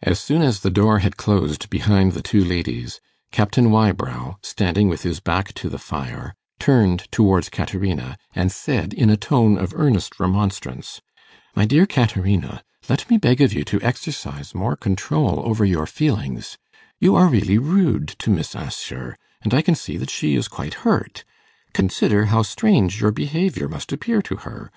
[0.00, 3.00] As soon as the door had closed behind the two ladies,
[3.32, 9.10] Captain Wybrow, standing with his back to the fire, turned towards Caterina, and said in
[9.10, 11.00] a tone of earnest remonstrance,
[11.56, 12.62] 'My dear Caterina.
[12.88, 16.56] Let me beg of you to exercise more control over your feelings;
[17.00, 20.74] you are really rude to Miss Assher, and I can see that she is quite
[20.86, 21.24] hurt.
[21.72, 24.70] Consider how strange your behaviour must appear to her.